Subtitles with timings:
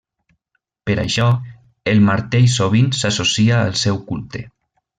[0.89, 1.27] Per això
[1.93, 4.43] el martell sovint s'associa al seu culte.